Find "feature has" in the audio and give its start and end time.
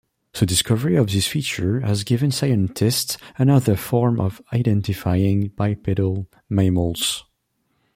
1.27-2.03